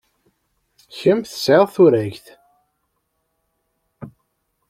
[0.97, 2.25] Kemm tesɛid turagt.